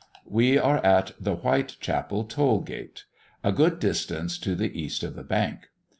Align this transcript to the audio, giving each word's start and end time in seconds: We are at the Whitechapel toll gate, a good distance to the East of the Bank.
We 0.25 0.57
are 0.57 0.83
at 0.83 1.11
the 1.19 1.35
Whitechapel 1.35 2.23
toll 2.23 2.61
gate, 2.61 3.03
a 3.43 3.51
good 3.51 3.79
distance 3.79 4.39
to 4.39 4.55
the 4.55 4.71
East 4.81 5.03
of 5.03 5.13
the 5.13 5.23
Bank. 5.23 5.69